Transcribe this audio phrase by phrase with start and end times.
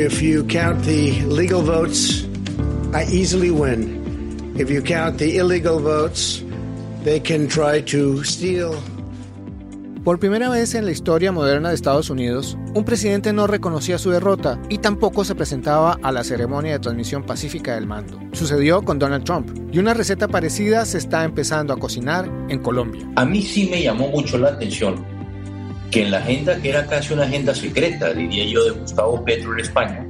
[0.00, 2.24] If you count the legal votes,
[2.94, 4.54] I easily win.
[4.56, 6.44] If you count the illegal votes,
[7.02, 8.76] they can try to steal.
[10.04, 14.10] Por primera vez en la historia moderna de Estados Unidos, un presidente no reconocía su
[14.10, 18.20] derrota y tampoco se presentaba a la ceremonia de transmisión pacífica del mando.
[18.30, 23.04] Sucedió con Donald Trump y una receta parecida se está empezando a cocinar en Colombia.
[23.16, 25.17] A mí sí me llamó mucho la atención
[25.90, 29.52] que en la agenda, que era casi una agenda secreta, diría yo, de Gustavo Petro
[29.54, 30.06] en España,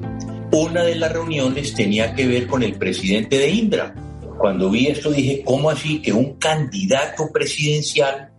[0.51, 3.95] una de las reuniones tenía que ver con el presidente de Indra.
[4.39, 8.31] Cuando vi esto dije, ¿cómo así que un candidato presidencial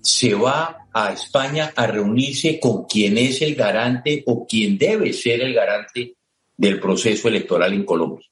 [0.00, 5.40] se va a España a reunirse con quien es el garante o quien debe ser
[5.42, 6.14] el garante
[6.56, 8.26] del proceso electoral en Colombia.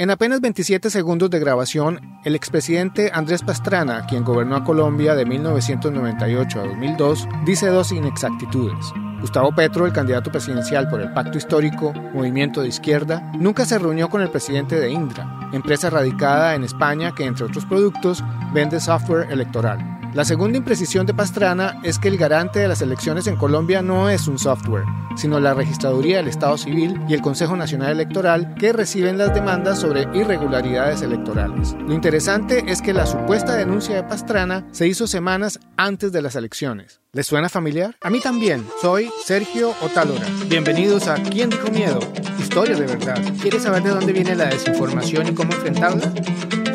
[0.00, 5.26] En apenas 27 segundos de grabación, el expresidente Andrés Pastrana, quien gobernó a Colombia de
[5.26, 8.92] 1998 a 2002, dice dos inexactitudes.
[9.20, 14.08] Gustavo Petro, el candidato presidencial por el Pacto Histórico, movimiento de izquierda, nunca se reunió
[14.08, 18.22] con el presidente de Indra, empresa radicada en España que, entre otros productos,
[18.54, 19.97] vende software electoral.
[20.18, 24.08] La segunda imprecisión de Pastrana es que el garante de las elecciones en Colombia no
[24.08, 24.82] es un software,
[25.14, 29.78] sino la Registraduría del Estado Civil y el Consejo Nacional Electoral que reciben las demandas
[29.78, 31.76] sobre irregularidades electorales.
[31.86, 36.34] Lo interesante es que la supuesta denuncia de Pastrana se hizo semanas antes de las
[36.34, 37.00] elecciones.
[37.12, 37.96] ¿Les suena familiar?
[38.02, 38.68] A mí también.
[38.82, 40.26] Soy Sergio Otálora.
[40.46, 42.00] Bienvenidos a ¿Quién dijo miedo?
[42.38, 43.18] Historia de verdad.
[43.40, 46.12] ¿Quieres saber de dónde viene la desinformación y cómo enfrentarla?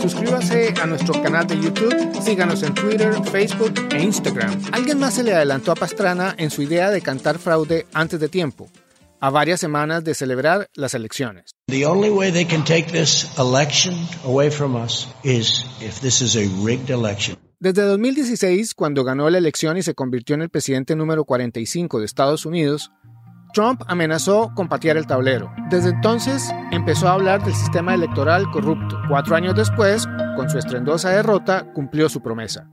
[0.02, 4.60] Suscríbase a nuestro canal de YouTube, síganos en Twitter, Facebook e Instagram.
[4.72, 8.28] Alguien más se le adelantó a Pastrana en su idea de cantar fraude antes de
[8.28, 8.72] tiempo,
[9.20, 11.52] a varias semanas de celebrar las elecciones.
[11.68, 13.94] The only way they can take this election
[14.26, 17.38] away from us is if this is a rigged election.
[17.64, 22.06] Desde 2016, cuando ganó la elección y se convirtió en el presidente número 45 de
[22.06, 22.92] Estados Unidos,
[23.54, 25.50] Trump amenazó con patear el tablero.
[25.70, 29.00] Desde entonces empezó a hablar del sistema electoral corrupto.
[29.08, 32.70] Cuatro años después, con su estruendosa derrota, cumplió su promesa.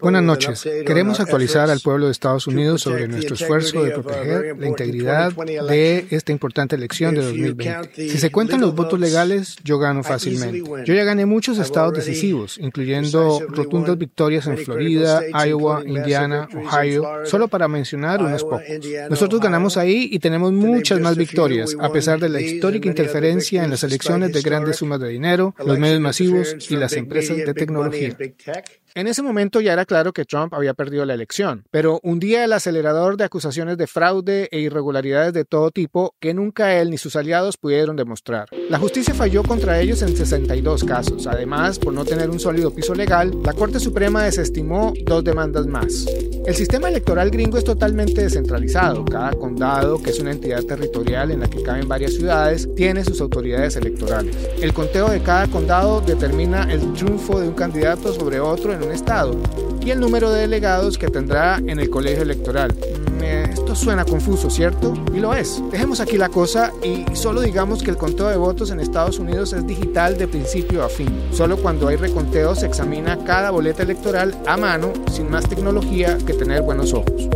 [0.00, 0.68] Buenas noches.
[0.86, 6.06] Queremos actualizar al pueblo de Estados Unidos sobre nuestro esfuerzo de proteger la integridad de
[6.10, 8.08] esta importante elección de 2020.
[8.08, 10.62] Si se cuentan los votos legales, yo gano fácilmente.
[10.84, 17.48] Yo ya gané muchos estados decisivos, incluyendo rotundas victorias en Florida, Iowa, Indiana, Ohio, solo
[17.48, 18.62] para mencionar unos pocos.
[19.08, 23.70] Nosotros ganamos ahí y tenemos muchas más victorias, a pesar de la histórica interferencia en
[23.70, 28.16] las elecciones de grandes sumas de dinero, los medios masivos y las empresas de tecnología.
[28.62, 28.89] check.
[28.94, 32.52] En ese momento ya era claro que Trump había perdido la elección, pero hundía el
[32.52, 37.14] acelerador de acusaciones de fraude e irregularidades de todo tipo que nunca él ni sus
[37.14, 38.48] aliados pudieron demostrar.
[38.68, 41.28] La justicia falló contra ellos en 62 casos.
[41.28, 46.06] Además, por no tener un sólido piso legal, la Corte Suprema desestimó dos demandas más.
[46.46, 49.04] El sistema electoral gringo es totalmente descentralizado.
[49.04, 53.20] Cada condado, que es una entidad territorial en la que caben varias ciudades, tiene sus
[53.20, 54.36] autoridades electorales.
[54.60, 59.36] El conteo de cada condado determina el triunfo de un candidato sobre otro un estado
[59.84, 62.74] y el número de delegados que tendrá en el colegio electoral.
[63.22, 64.94] Esto suena confuso, ¿cierto?
[65.14, 65.62] Y lo es.
[65.70, 69.52] Dejemos aquí la cosa y solo digamos que el conteo de votos en Estados Unidos
[69.52, 71.08] es digital de principio a fin.
[71.32, 76.34] Solo cuando hay reconteo se examina cada boleta electoral a mano, sin más tecnología que
[76.34, 77.28] tener buenos ojos.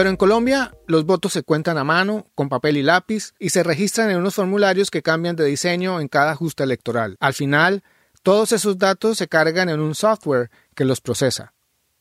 [0.00, 3.62] Pero en Colombia los votos se cuentan a mano, con papel y lápiz, y se
[3.62, 7.18] registran en unos formularios que cambian de diseño en cada ajuste electoral.
[7.20, 7.82] Al final,
[8.22, 11.52] todos esos datos se cargan en un software que los procesa.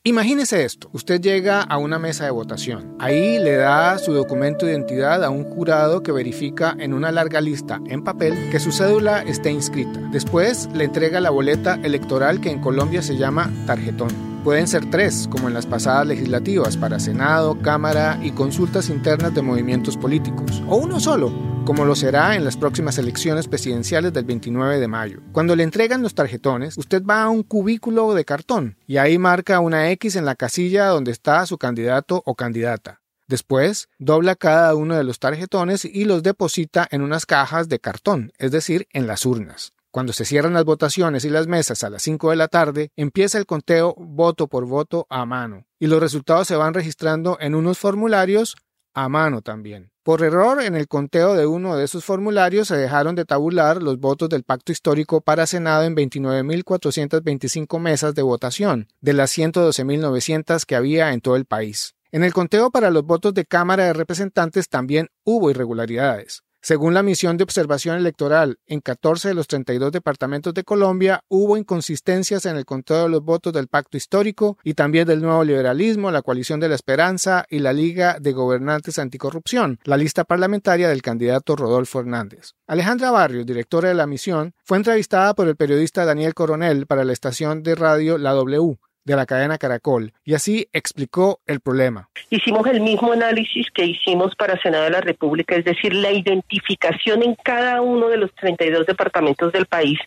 [0.03, 4.71] Imagínese esto, usted llega a una mesa de votación, ahí le da su documento de
[4.71, 9.23] identidad a un jurado que verifica en una larga lista en papel que su cédula
[9.23, 9.99] esté inscrita.
[10.13, 14.28] Después le entrega la boleta electoral que en Colombia se llama tarjetón.
[14.43, 19.41] Pueden ser tres, como en las pasadas legislativas, para Senado, Cámara y consultas internas de
[19.41, 20.63] movimientos políticos.
[20.65, 21.29] O uno solo,
[21.65, 25.19] como lo será en las próximas elecciones presidenciales del 29 de mayo.
[25.33, 29.59] Cuando le entregan los tarjetones, usted va a un cubículo de cartón y ahí marca
[29.59, 33.01] una X en la casilla donde está su candidato o candidata.
[33.27, 38.31] Después, dobla cada uno de los tarjetones y los deposita en unas cajas de cartón,
[38.39, 39.73] es decir, en las urnas.
[39.91, 43.39] Cuando se cierran las votaciones y las mesas a las 5 de la tarde, empieza
[43.39, 47.79] el conteo voto por voto a mano y los resultados se van registrando en unos
[47.79, 48.55] formularios
[48.93, 49.91] a mano también.
[50.03, 53.99] Por error, en el conteo de uno de esos formularios se dejaron de tabular los
[53.99, 60.75] votos del pacto histórico para Senado en 29.425 mesas de votación, de las 112.900 que
[60.75, 61.95] había en todo el país.
[62.11, 66.43] En el conteo para los votos de Cámara de Representantes también hubo irregularidades.
[66.61, 71.55] Según la misión de observación electoral, en 14 de los 32 departamentos de Colombia hubo
[71.55, 76.11] inconsistencias en el conteo de los votos del pacto histórico y también del nuevo liberalismo,
[76.11, 81.01] la coalición de la esperanza y la Liga de Gobernantes Anticorrupción, la lista parlamentaria del
[81.01, 82.55] candidato Rodolfo Hernández.
[82.67, 87.13] Alejandra Barrios, directora de la misión, fue entrevistada por el periodista Daniel Coronel para la
[87.13, 88.77] estación de radio La W
[89.09, 92.09] de la cadena Caracol y así explicó el problema.
[92.29, 97.23] Hicimos el mismo análisis que hicimos para Senado de la República, es decir, la identificación
[97.23, 99.99] en cada uno de los 32 departamentos del país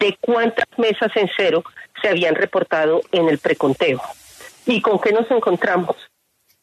[0.00, 1.64] de cuántas mesas en cero
[2.00, 4.00] se habían reportado en el preconteo.
[4.64, 5.96] ¿Y con qué nos encontramos?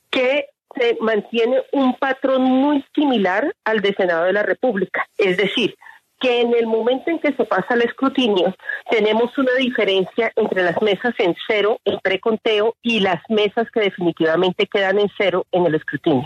[0.10, 5.76] Que se mantiene un patrón muy similar al de Senado de la República, es decir,
[6.24, 8.56] que en el momento en que se pasa el escrutinio
[8.90, 14.66] tenemos una diferencia entre las mesas en cero en preconteo y las mesas que definitivamente
[14.68, 16.26] quedan en cero en el escrutinio.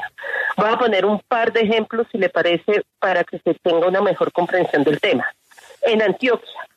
[0.56, 4.02] Voy a poner un par de ejemplos, si le parece, para que se tenga una
[4.02, 5.26] mejor comprensión del tema.
[5.82, 6.68] En Antioquia,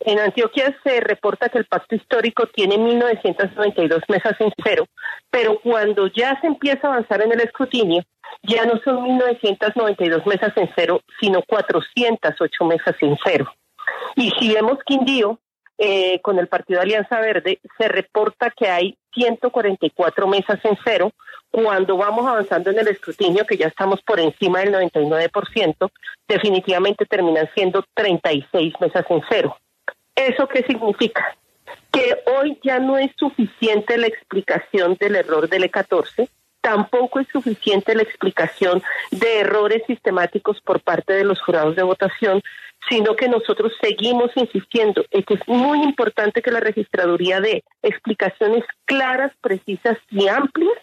[0.00, 4.86] en Antioquia se reporta que el pacto histórico tiene 1.992 mesas en cero,
[5.30, 8.04] pero cuando ya se empieza a avanzar en el escrutinio,
[8.42, 13.52] ya no son 1.992 mesas en cero, sino 408 mesas en cero.
[14.16, 15.38] Y si vemos Quindío,
[15.80, 21.12] eh, con el Partido Alianza Verde, se reporta que hay 144 mesas en cero.
[21.50, 25.90] Cuando vamos avanzando en el escrutinio, que ya estamos por encima del 99%,
[26.26, 29.56] definitivamente terminan siendo 36 mesas en cero.
[30.16, 31.36] ¿Eso qué significa?
[31.92, 36.28] Que hoy ya no es suficiente la explicación del error del E14,
[36.68, 42.42] tampoco es suficiente la explicación de errores sistemáticos por parte de los jurados de votación,
[42.90, 48.64] sino que nosotros seguimos insistiendo en que es muy importante que la registraduría dé explicaciones
[48.84, 50.76] claras, precisas y amplias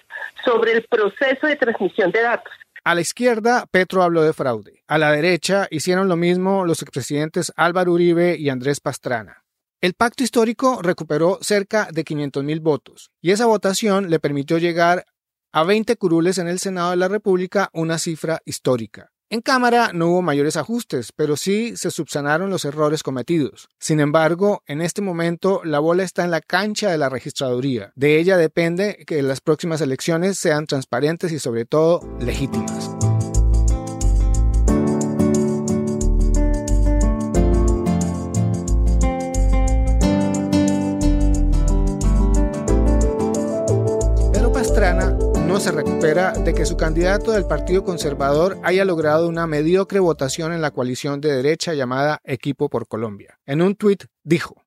[0.43, 2.53] sobre el proceso de transmisión de datos.
[2.83, 4.81] A la izquierda, Petro habló de fraude.
[4.87, 9.43] A la derecha, hicieron lo mismo los expresidentes Álvaro Uribe y Andrés Pastrana.
[9.81, 15.05] El pacto histórico recuperó cerca de 500.000 votos y esa votación le permitió llegar
[15.55, 19.13] a 20 curules en el Senado de la República, una cifra histórica.
[19.29, 23.69] En Cámara no hubo mayores ajustes, pero sí se subsanaron los errores cometidos.
[23.79, 27.93] Sin embargo, en este momento la bola está en la cancha de la registraduría.
[27.95, 32.94] De ella depende que las próximas elecciones sean transparentes y sobre todo legítimas.
[45.59, 50.61] Se recupera de que su candidato del Partido Conservador haya logrado una mediocre votación en
[50.61, 53.39] la coalición de derecha llamada Equipo por Colombia.
[53.45, 54.61] En un tuit dijo,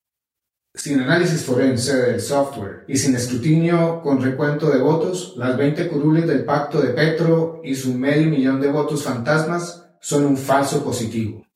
[0.75, 6.27] sin análisis forense del software y sin escrutinio con recuento de votos, las 20 curules
[6.27, 11.47] del pacto de Petro y su medio millón de votos fantasmas son un falso positivo.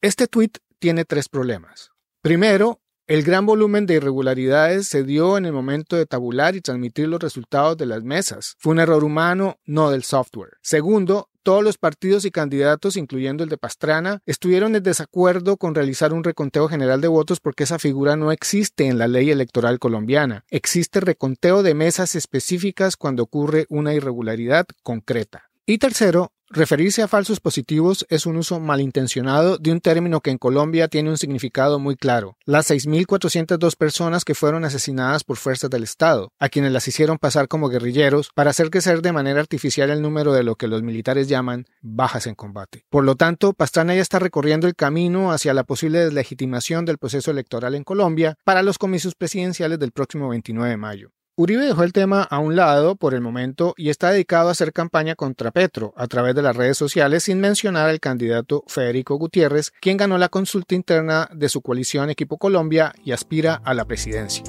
[0.00, 1.90] Este tuit tiene tres problemas.
[2.22, 2.80] Primero,
[3.10, 7.18] el gran volumen de irregularidades se dio en el momento de tabular y transmitir los
[7.18, 8.54] resultados de las mesas.
[8.60, 10.52] Fue un error humano, no del software.
[10.62, 16.12] Segundo, todos los partidos y candidatos, incluyendo el de Pastrana, estuvieron en desacuerdo con realizar
[16.12, 20.44] un reconteo general de votos porque esa figura no existe en la ley electoral colombiana.
[20.48, 25.50] Existe reconteo de mesas específicas cuando ocurre una irregularidad concreta.
[25.66, 30.38] Y tercero, Referirse a falsos positivos es un uso malintencionado de un término que en
[30.38, 32.36] Colombia tiene un significado muy claro.
[32.44, 37.46] Las 6.402 personas que fueron asesinadas por fuerzas del Estado, a quienes las hicieron pasar
[37.46, 41.28] como guerrilleros para hacer crecer de manera artificial el número de lo que los militares
[41.28, 42.84] llaman bajas en combate.
[42.90, 47.30] Por lo tanto, Pastrana ya está recorriendo el camino hacia la posible deslegitimación del proceso
[47.30, 51.12] electoral en Colombia para los comicios presidenciales del próximo 29 de mayo.
[51.36, 54.72] Uribe dejó el tema a un lado por el momento y está dedicado a hacer
[54.72, 59.70] campaña contra Petro a través de las redes sociales sin mencionar al candidato Federico Gutiérrez,
[59.80, 64.44] quien ganó la consulta interna de su coalición Equipo Colombia y aspira a la presidencia.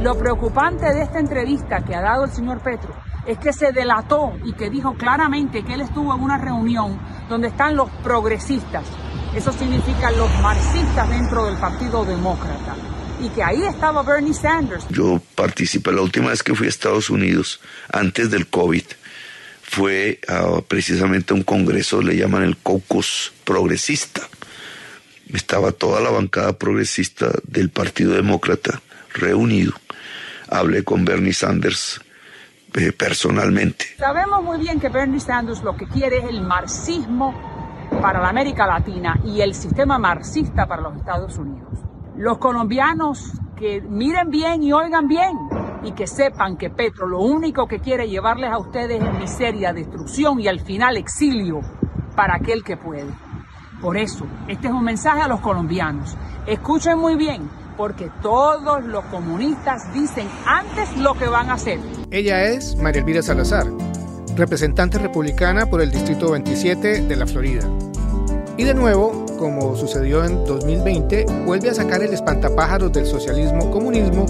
[0.00, 2.94] Lo preocupante de esta entrevista que ha dado el señor Petro
[3.26, 7.48] es que se delató y que dijo claramente que él estuvo en una reunión donde
[7.48, 8.84] están los progresistas,
[9.34, 12.76] eso significa los marxistas dentro del Partido Demócrata,
[13.20, 14.86] y que ahí estaba Bernie Sanders.
[14.90, 17.60] Yo participé la última vez que fui a Estados Unidos,
[17.92, 18.84] antes del COVID,
[19.62, 20.20] fue
[20.68, 24.20] precisamente un congreso, le llaman el caucus progresista.
[25.32, 28.82] Estaba toda la bancada progresista del Partido Demócrata
[29.14, 29.72] reunido.
[30.48, 32.00] Hablé con Bernie Sanders,
[32.96, 33.86] personalmente.
[33.98, 37.34] Sabemos muy bien que Bernie Sanders lo que quiere es el marxismo
[38.02, 41.78] para la América Latina y el sistema marxista para los Estados Unidos.
[42.16, 45.38] Los colombianos que miren bien y oigan bien
[45.84, 50.40] y que sepan que Petro lo único que quiere llevarles a ustedes es miseria, destrucción
[50.40, 51.60] y al final exilio
[52.16, 53.12] para aquel que puede.
[53.80, 56.16] Por eso, este es un mensaje a los colombianos.
[56.46, 61.78] Escuchen muy bien, porque todos los comunistas dicen antes lo que van a hacer.
[62.10, 63.66] Ella es María Elvira Salazar,
[64.36, 67.68] representante republicana por el Distrito 27 de la Florida.
[68.56, 74.26] Y de nuevo, como sucedió en 2020, vuelve a sacar el espantapájaros del socialismo-comunismo,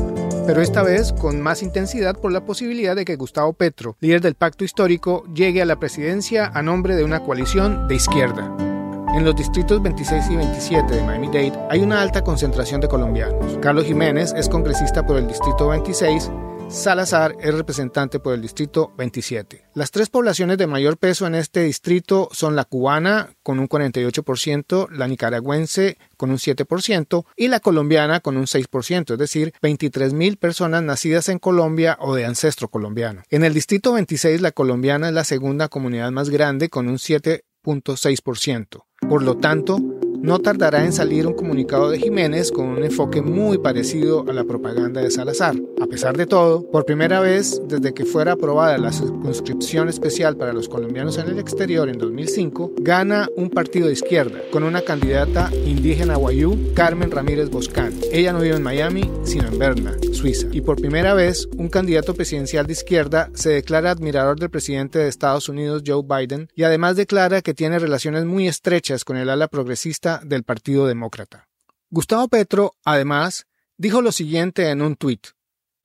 [0.46, 4.34] pero esta vez con más intensidad por la posibilidad de que Gustavo Petro, líder del
[4.34, 8.74] pacto histórico, llegue a la presidencia a nombre de una coalición de izquierda.
[9.14, 13.59] En los distritos 26 y 27 de Miami-Dade hay una alta concentración de colombianos.
[13.62, 16.30] Carlos Jiménez es congresista por el distrito 26
[16.68, 19.66] Salazar es representante por el distrito 27.
[19.75, 24.90] Las tres poblaciones de mayor peso en este distrito son la cubana con un 48%,
[24.90, 30.83] la nicaragüense con un 7% y la colombiana con un 6%, es decir, 23.000 personas
[30.83, 33.23] nacidas en Colombia o de ancestro colombiano.
[33.30, 38.85] En el distrito 26 la colombiana es la segunda comunidad más grande con un 7.6%.
[39.08, 39.78] Por lo tanto,
[40.25, 44.45] no tardará en salir un comunicado de Jiménez con un enfoque muy parecido a la
[44.45, 45.54] propaganda de Salazar.
[45.83, 50.54] A pesar de todo, por primera vez desde que fuera aprobada la circunscripción especial para
[50.54, 55.50] los colombianos en el exterior en 2005, gana un partido de izquierda con una candidata
[55.66, 57.93] indígena guayú, Carmen Ramírez Boscán.
[58.11, 60.47] Ella no vive en Miami, sino en Berna, Suiza.
[60.52, 65.09] Y por primera vez, un candidato presidencial de izquierda se declara admirador del presidente de
[65.09, 69.49] Estados Unidos, Joe Biden, y además declara que tiene relaciones muy estrechas con el ala
[69.49, 71.49] progresista del Partido Demócrata.
[71.90, 75.28] Gustavo Petro, además, dijo lo siguiente en un tuit.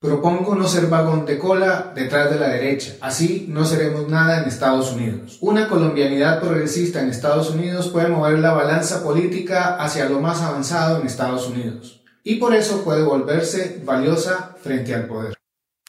[0.00, 2.94] Propongo no ser vagón de cola detrás de la derecha.
[3.02, 5.36] Así no seremos nada en Estados Unidos.
[5.42, 11.00] Una colombianidad progresista en Estados Unidos puede mover la balanza política hacia lo más avanzado
[11.00, 12.02] en Estados Unidos.
[12.24, 15.34] Y por eso puede volverse valiosa frente al poder.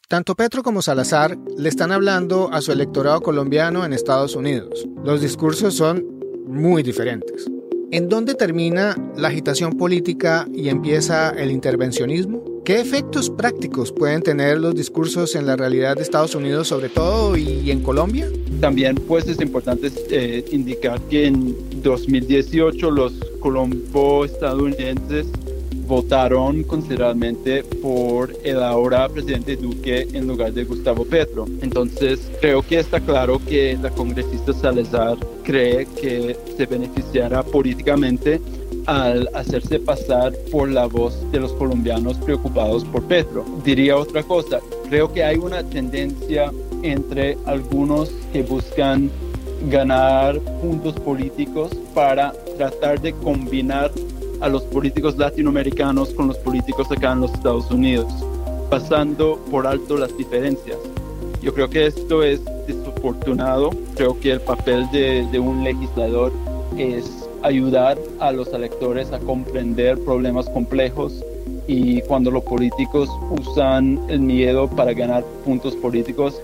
[0.09, 4.85] Tanto Petro como Salazar le están hablando a su electorado colombiano en Estados Unidos.
[5.05, 6.05] Los discursos son
[6.47, 7.49] muy diferentes.
[7.93, 12.41] ¿En dónde termina la agitación política y empieza el intervencionismo?
[12.63, 17.35] ¿Qué efectos prácticos pueden tener los discursos en la realidad de Estados Unidos, sobre todo,
[17.35, 18.29] y en Colombia?
[18.61, 25.27] También pues es importante eh, indicar que en 2018 los colombo-estadounidenses
[25.91, 31.45] votaron considerablemente por el ahora presidente Duque en lugar de Gustavo Petro.
[31.61, 38.39] Entonces creo que está claro que la congresista Salazar cree que se beneficiará políticamente
[38.85, 43.43] al hacerse pasar por la voz de los colombianos preocupados por Petro.
[43.65, 49.11] Diría otra cosa, creo que hay una tendencia entre algunos que buscan
[49.69, 53.91] ganar puntos políticos para tratar de combinar
[54.41, 58.11] a los políticos latinoamericanos con los políticos acá en los Estados Unidos,
[58.69, 60.77] pasando por alto las diferencias.
[61.41, 63.71] Yo creo que esto es desafortunado.
[63.95, 66.31] Creo que el papel de, de un legislador
[66.77, 71.23] es ayudar a los electores a comprender problemas complejos
[71.67, 76.39] y cuando los políticos usan el miedo para ganar puntos políticos,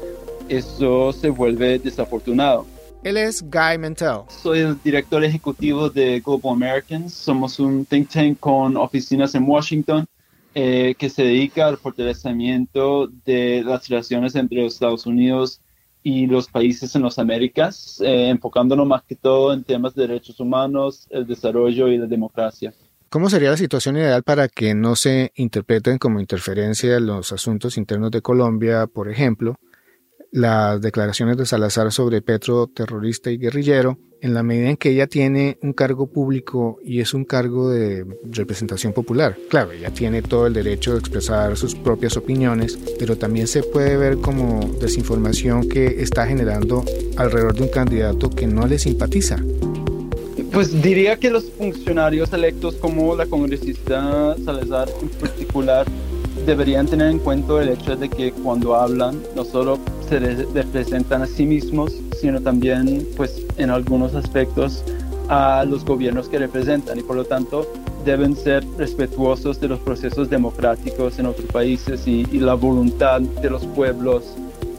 [0.49, 2.65] eso se vuelve desafortunado.
[3.07, 4.23] Él es Guy Mentel.
[4.27, 7.13] Soy el director ejecutivo de Global Americans.
[7.13, 10.05] Somos un think tank con oficinas en Washington
[10.53, 15.61] eh, que se dedica al fortalecimiento de las relaciones entre los Estados Unidos
[16.03, 20.41] y los países en las Américas, eh, enfocándonos más que todo en temas de derechos
[20.41, 22.73] humanos, el desarrollo y la democracia.
[23.07, 27.77] ¿Cómo sería la situación ideal para que no se interpreten como interferencia en los asuntos
[27.77, 29.55] internos de Colombia, por ejemplo,
[30.37, 35.07] las declaraciones de Salazar sobre Petro terrorista y guerrillero, en la medida en que ella
[35.07, 39.35] tiene un cargo público y es un cargo de representación popular.
[39.49, 43.97] Claro, ella tiene todo el derecho de expresar sus propias opiniones, pero también se puede
[43.97, 49.37] ver como desinformación que está generando alrededor de un candidato que no le simpatiza.
[50.51, 55.87] Pues diría que los funcionarios electos como la congresista Salazar en particular
[56.47, 59.77] deberían tener en cuenta el hecho de que cuando hablan no solo
[60.07, 64.81] se representan a sí mismos, sino también, pues, en algunos aspectos
[65.27, 67.67] a los gobiernos que representan y por lo tanto
[68.05, 73.65] deben ser respetuosos de los procesos democráticos en otros países y, la voluntad de los
[73.65, 74.23] pueblos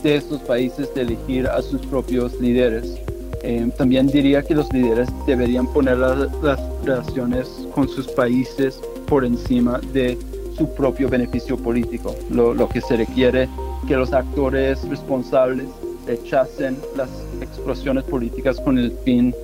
[0.03, 2.97] de estos países de elegir a sus propios líderes.
[3.43, 9.81] Eh, también diría que los líderes deberían poner las relaciones con sus países por encima
[9.93, 10.17] de
[10.59, 12.15] su propio beneficio político.
[12.31, 13.49] Lo, lo que se requiere
[13.87, 15.69] que los actores responsables
[16.07, 17.09] rechacen las
[17.41, 19.35] explosiones políticas con el fin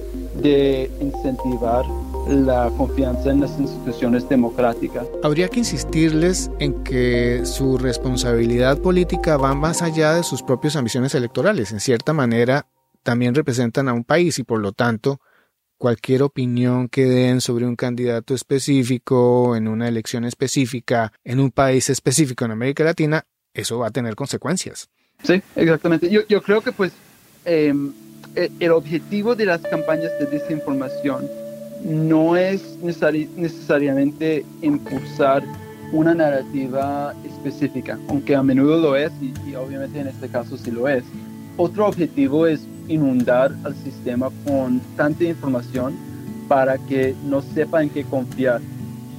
[0.42, 1.84] de incentivar
[2.28, 5.06] la confianza en las instituciones democráticas.
[5.22, 11.14] Habría que insistirles en que su responsabilidad política va más allá de sus propias ambiciones
[11.14, 11.72] electorales.
[11.72, 12.66] En cierta manera,
[13.02, 15.20] también representan a un país y por lo tanto,
[15.84, 21.90] cualquier opinión que den sobre un candidato específico, en una elección específica, en un país
[21.90, 24.88] específico en América Latina, eso va a tener consecuencias.
[25.22, 26.08] Sí, exactamente.
[26.08, 26.92] Yo, yo creo que pues
[27.44, 27.92] em,
[28.34, 31.28] e, el objetivo de las campañas de desinformación
[31.84, 32.78] no es
[33.36, 35.44] necesariamente impulsar
[35.92, 40.88] una narrativa específica, aunque a menudo lo es y, obviamente en este caso sí lo
[40.88, 41.04] es.
[41.56, 45.94] Otro objetivo es inundar al sistema con tanta información
[46.48, 48.60] para que no sepa en qué confiar.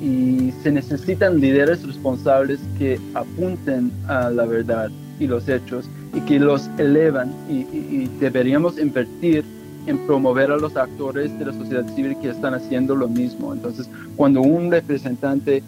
[0.01, 4.89] Y se necesitan líderes responsables que apunten a la verdad
[5.19, 9.45] y los hechos y que los elevan y deberíamos invertir
[9.87, 13.53] en promover a los actores de la sociedad civil que están haciendo lo mismo.
[13.53, 15.63] Entonces, cuando un representante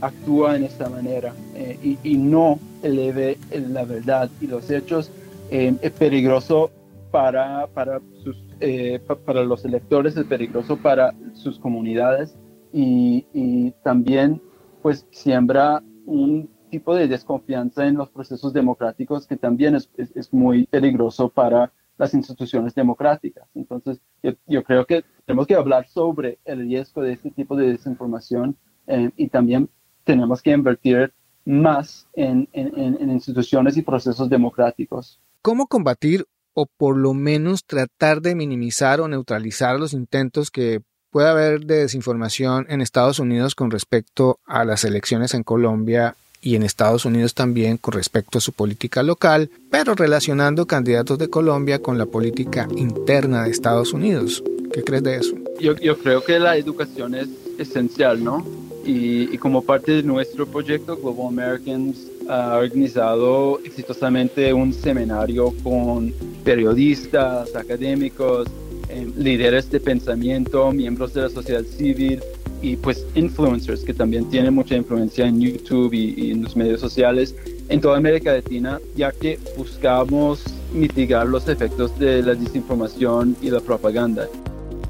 [0.00, 5.10] actúa en esta manera eh, y, no eleve la verdad y los hechos,
[5.52, 6.70] eh, es peligroso
[7.10, 12.36] para, para, sus, eh, para los electores, es peligroso para sus comunidades
[12.72, 14.40] y, también
[14.80, 20.66] pues siembra un tipo de desconfianza en los procesos democráticos que también es, es muy
[20.66, 23.48] peligroso para las instituciones democráticas.
[23.54, 24.00] Entonces,
[24.46, 28.56] yo, creo que tenemos que hablar sobre el riesgo de este tipo de desinformación
[28.86, 29.68] eh, y también
[30.04, 31.12] tenemos que invertir
[31.44, 35.20] más en, en, instituciones y procesos democráticos.
[35.44, 41.32] ¿Cómo combatir o por lo menos tratar de minimizar o neutralizar los intentos que pueda
[41.32, 46.62] haber de desinformación en Estados Unidos con respecto a las elecciones en Colombia y en
[46.62, 51.98] Estados Unidos también con respecto a su política local, pero relacionando candidatos de Colombia con
[51.98, 54.44] la política interna de Estados Unidos.
[54.72, 55.34] ¿Qué crees de eso?
[55.58, 58.46] Yo, yo creo que la educación es esencial, ¿no?
[58.84, 66.12] Y, y, como parte de nuestro proyecto, Global Americans ha organizado exitosamente un seminario con
[66.44, 68.48] periodistas, académicos,
[68.88, 72.20] eh, líderes de pensamiento, miembros de la sociedad civil,
[72.62, 77.34] y pues influencers que también tienen mucha influencia en YouTube y, en los medios sociales
[77.68, 83.60] en toda América Latina, ya que buscamos mitigar los efectos de la desinformación y la
[83.60, 84.28] propaganda.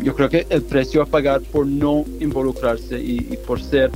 [0.03, 3.91] Yo creo que el precio a pagar por no involucrarse y, por ser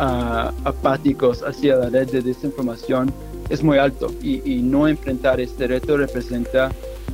[0.00, 3.12] uh, apáticos hacia la red de desinformación
[3.48, 6.70] es muy alto y, no enfrentar este reto representa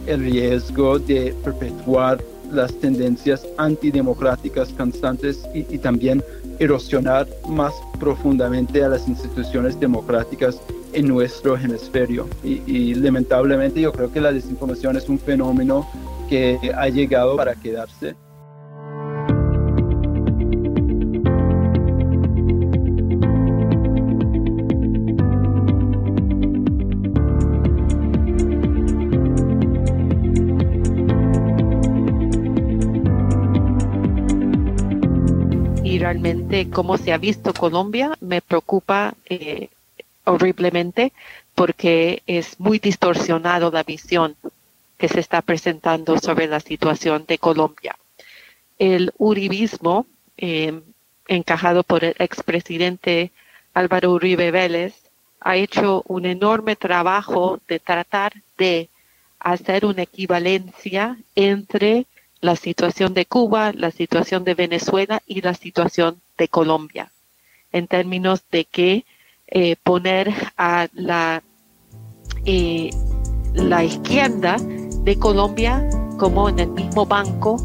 [0.06, 6.22] el riesgo de perpetuar las tendencias antidemocráticas constantes y, también
[6.58, 10.60] erosionar más profundamente a las instituciones democráticas
[10.92, 12.28] en nuestro hemisferio.
[12.44, 15.88] Y, lamentablemente yo creo que la desinformación es un fenómeno
[16.28, 18.14] que ha llegado para quedarse.
[36.20, 39.68] Realmente cómo se ha visto Colombia me preocupa eh,
[40.24, 41.12] horriblemente
[41.54, 44.36] porque es muy distorsionado la visión
[44.98, 47.96] que se está presentando sobre la situación de Colombia.
[48.78, 50.06] El uribismo,
[50.36, 50.82] em,
[51.26, 53.30] encajado por el expresidente
[53.72, 54.94] Álvaro Uribe Vélez,
[55.40, 58.90] ha hecho un enorme trabajo de tratar de
[59.38, 62.04] hacer una equivalencia entre
[62.40, 67.12] la situación de Cuba, la situación de Venezuela y la situación de Colombia,
[67.72, 69.04] en términos de que
[69.48, 71.42] eh, poner a la,
[72.44, 72.90] eh,
[73.52, 77.56] la izquierda de Colombia como en el mismo banco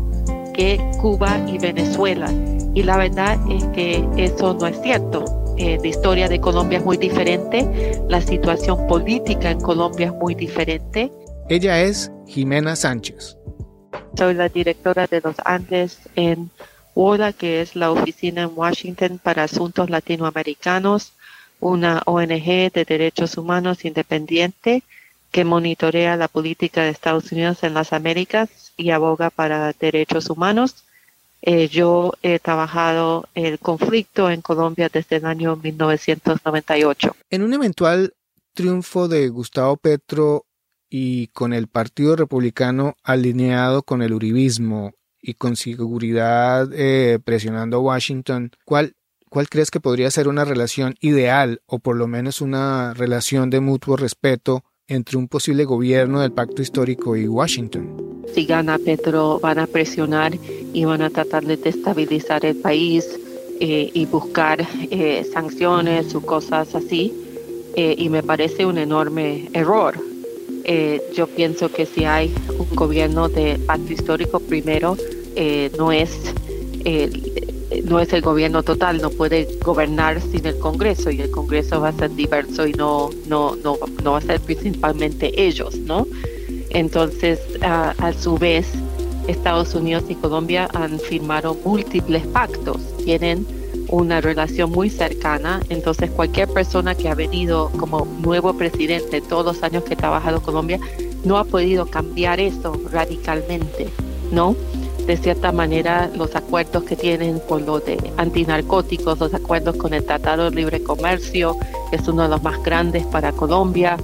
[0.53, 2.31] que Cuba y Venezuela.
[2.73, 5.25] Y la verdad es que eso no es cierto.
[5.57, 10.35] Eh, la historia de Colombia es muy diferente, la situación política en Colombia es muy
[10.35, 11.11] diferente.
[11.47, 13.38] Ella es Jimena Sánchez.
[14.17, 16.49] Soy la directora de los Andes en
[16.95, 21.12] WODA, que es la oficina en Washington para asuntos latinoamericanos,
[21.60, 24.84] una ONG de derechos humanos independiente
[25.31, 30.86] que monitorea la política de Estados Unidos en las Américas y aboga para derechos humanos.
[31.41, 37.15] Eh, yo he trabajado el conflicto en Colombia desde el año 1998.
[37.29, 38.13] En un eventual
[38.53, 40.45] triunfo de Gustavo Petro
[40.89, 47.81] y con el Partido Republicano alineado con el Uribismo y con seguridad eh, presionando a
[47.81, 48.93] Washington, ¿cuál,
[49.29, 53.59] ¿cuál crees que podría ser una relación ideal o por lo menos una relación de
[53.59, 58.23] mutuo respeto entre un posible gobierno del pacto histórico y Washington.
[58.33, 60.33] Si gana Petro, van a presionar
[60.73, 63.19] y van a tratar de destabilizar el país
[63.59, 67.13] eh, y buscar eh, sanciones o cosas así.
[67.75, 69.99] Eh, y me parece un enorme error.
[71.15, 74.97] Yo pienso que si hay un gobierno de pacto histórico, primero
[75.78, 76.34] no es
[77.84, 81.89] no es el gobierno total, no puede gobernar sin el Congreso y el Congreso va
[81.89, 86.08] a ser diverso y no, no, no, no va a ser principalmente ellos, ¿no?
[86.69, 88.67] Entonces, a, su vez,
[89.28, 93.45] Estados Unidos y Colombia han firmado múltiples pactos, tienen
[93.89, 99.63] una relación muy cercana, entonces cualquier persona que ha venido como nuevo presidente todos los
[99.63, 100.79] años que ha trabajado Colombia
[101.23, 103.89] no ha podido cambiar eso radicalmente,
[104.31, 104.55] ¿no?
[105.05, 110.03] de cierta manera los acuerdos que tienen con lo de antinarcóticos, los acuerdos con el
[110.03, 111.57] Tratado de Libre Comercio,
[111.89, 113.97] que es uno de los más grandes para Colombia,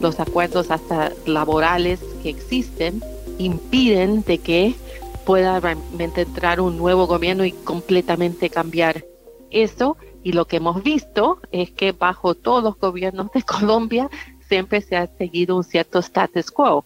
[0.00, 3.02] los acuerdos hasta laborales que existen,
[3.38, 4.74] impiden de que
[5.24, 9.04] pueda realmente entrar un nuevo gobierno y completamente cambiar
[9.50, 9.96] eso.
[10.22, 14.08] Y lo que hemos visto es que bajo todos los gobiernos de Colombia
[14.48, 16.84] siempre se ha seguido un cierto status quo.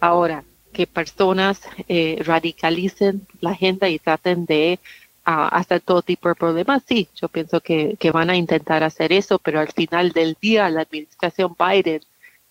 [0.00, 4.80] Ahora, que personas eh, radicalicen la agenda y traten de
[5.24, 6.82] ah, hacer todo tipo de problemas.
[6.86, 10.82] Sí, yo pienso que, van a intentar hacer eso, pero al final del día la
[10.82, 12.00] administración Biden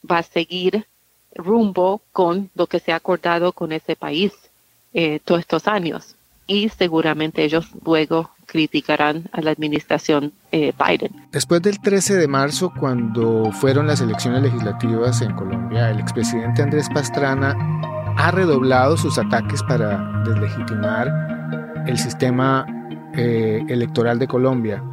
[0.10, 0.86] va a seguir
[1.34, 4.34] rumbo con lo que se ha acordado con ese país
[4.94, 6.16] eh, todos estos años.
[6.48, 11.12] Y seguramente ellos luego criticarán a la administración eh, Biden.
[11.32, 16.90] Después del 13 de marzo, cuando fueron las elecciones legislativas en Colombia, el expresidente Andrés
[16.94, 17.56] Pastrana
[18.18, 22.66] ha redoblado sus ataques para deslegitimar el sistema
[23.16, 24.84] eh, electoral de Colombia,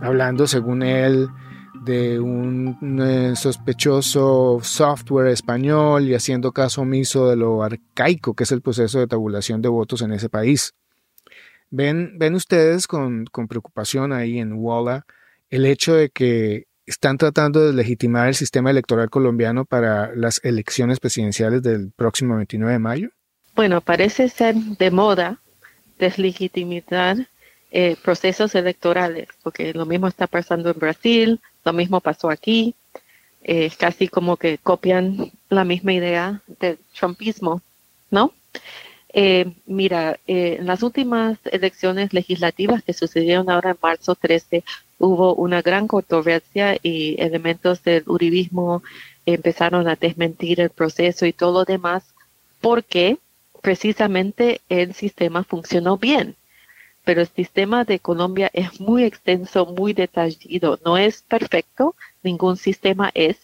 [0.00, 1.28] hablando, según él,
[1.84, 8.52] de un eh, sospechoso software español y haciendo caso omiso de lo arcaico que es
[8.52, 10.72] el proceso de tabulación de votos en ese país.
[11.70, 15.04] ¿Ven, ven ustedes con, preocupación ahí en Walla
[15.50, 21.00] el hecho de que están tratando de legitimar el sistema electoral colombiano para las elecciones
[21.00, 23.08] presidenciales del próximo 29 de mayo?
[23.54, 25.40] Bueno, parece ser de moda
[25.98, 27.26] deslegitimizar
[27.70, 32.74] eh, procesos electorales, porque lo mismo está pasando en Brasil, lo mismo pasó aquí,
[33.42, 37.62] es casi como que copian la misma idea del trumpismo,
[38.10, 38.32] ¿no?
[39.18, 44.62] Eh, mira, eh, en las últimas elecciones legislativas que sucedieron ahora en marzo 13,
[44.98, 48.82] hubo una gran controversia y elementos del uribismo
[49.24, 52.04] empezaron a desmentir el proceso y todo lo demás
[52.60, 53.16] porque
[53.62, 56.36] precisamente el sistema funcionó bien.
[57.02, 60.78] Pero el sistema de Colombia es muy extenso, muy detallado.
[60.84, 63.38] No es perfecto, ningún sistema es,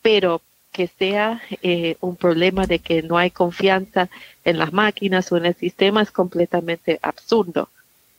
[0.00, 0.42] pero
[0.78, 4.08] que sea eh, un problema de que no hay confianza
[4.44, 7.68] en las máquinas o en el sistema es completamente absurdo,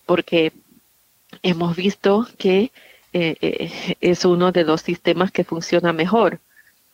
[0.06, 0.52] porque
[1.42, 2.74] hemos visto que
[3.14, 6.40] eh, eh, es uno de los sistemas que funciona mejor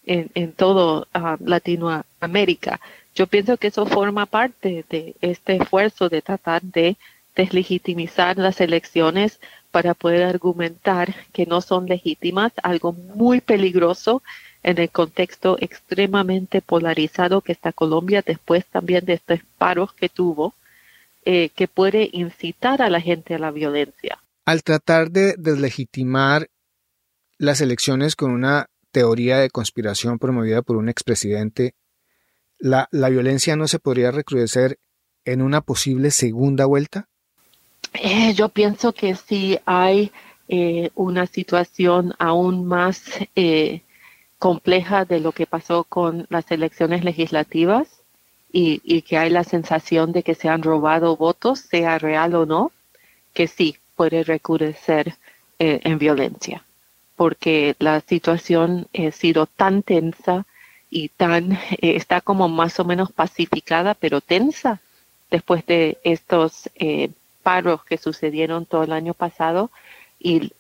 [0.05, 2.79] en, en todo ah, Latinoamérica.
[3.15, 6.95] Yo pienso que eso forma parte de este esfuerzo de tratar de
[7.35, 9.39] deslegitimizar las elecciones
[9.71, 14.21] para poder argumentar que no son legítimas, algo muy peligroso
[14.65, 20.55] en el contexto extremadamente polarizado que está Colombia después también de estos paros que tuvo,
[21.23, 24.17] eh, que puede incitar a la gente a la violencia.
[24.43, 26.47] Al tratar de deslegitimar
[27.37, 31.75] las elecciones con una teoría de conspiración promovida por un expresidente,
[32.57, 34.79] ¿la, la violencia no se podría recrudecer
[35.25, 37.07] en una posible segunda vuelta?
[37.93, 40.11] Eh, yo pienso que si hay
[40.47, 43.03] eh, una situación aún más
[43.35, 43.81] eh,
[44.45, 47.87] compleja de lo que pasó con las elecciones legislativas
[48.53, 52.71] y, que hay la sensación de que se han robado votos, sea real o no,
[53.33, 55.15] que sí, puede recrudecer
[55.57, 56.63] eh, en violencia,
[57.15, 60.45] porque la situación ha sido tan tensa
[60.91, 61.57] y tan eh,
[61.95, 64.79] está como más o menos pacificada, pero tensa
[65.31, 67.09] después de estos eh,
[67.41, 69.71] paros que sucedieron todo el año pasado
[70.19, 70.51] y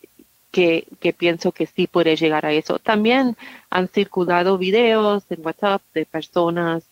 [0.55, 2.79] que, pienso que sí puede llegar a eso.
[2.79, 3.35] También
[3.69, 6.83] han circulado videos en WhatsApp de personas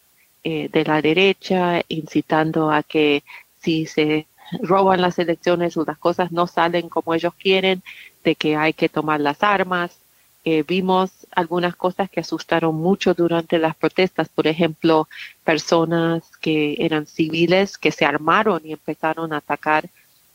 [0.43, 3.23] de la derecha incitando a que
[3.61, 4.27] si se
[4.61, 7.81] roban las elecciones o las cosas no salen como ellos quieren,
[8.25, 9.97] de que hay que tomar las armas.
[10.45, 15.07] Eh, vimos algunas cosas que asustaron mucho durante las protestas, por ejemplo,
[15.45, 19.89] personas que eran civiles que se armaron y empezaron a atacar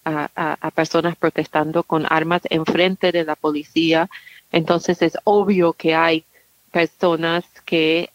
[0.09, 4.09] a, personas protestando con armas enfrente de la policía.
[4.53, 6.25] Entonces es obvio que hay
[6.71, 8.11] personas que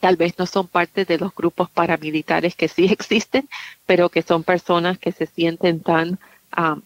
[0.00, 3.48] tal vez no son parte de los grupos paramilitares que sí existen,
[3.86, 6.18] pero que son personas que se sienten tan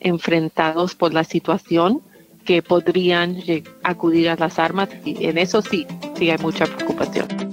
[0.00, 2.02] enfrentados por la situación
[2.44, 3.38] que podrían
[3.82, 7.43] acudir a las armas y en eso sí, sí hay mucha preocupación.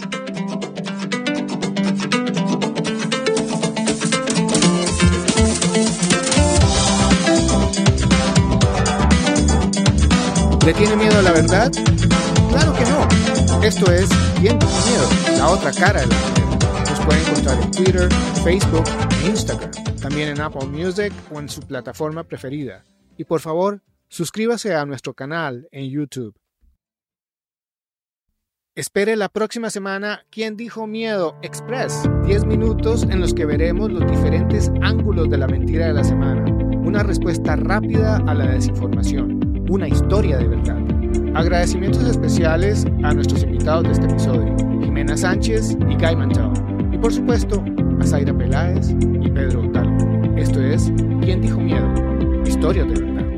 [10.66, 11.72] ¿Le tiene miedo a la verdad?
[12.50, 13.64] Claro que no.
[13.64, 14.08] Esto es
[14.40, 16.92] Bien con Miedo, la otra cara de la moneda.
[16.92, 18.10] Nos puede encontrar en Twitter,
[18.44, 18.84] Facebook
[19.26, 22.84] Instagram, también en Apple Music o en su plataforma preferida.
[23.18, 26.36] Y por favor, suscríbase a nuestro canal en YouTube.
[28.76, 31.38] Espere la próxima semana ¿Quién dijo miedo?
[31.42, 32.04] Express.
[32.26, 36.46] 10 minutos en los que veremos los diferentes ángulos de la mentira de la semana.
[36.84, 40.78] Una respuesta rápida a la desinformación una historia de verdad.
[41.34, 46.52] Agradecimientos especiales a nuestros invitados de este episodio, Jimena Sánchez y Guy Mantel.
[46.92, 47.64] Y por supuesto,
[48.00, 49.92] a Zaira Peláez y Pedro Otalo.
[50.36, 51.88] Esto es ¿Quién dijo miedo?
[52.46, 53.31] Historias de verdad.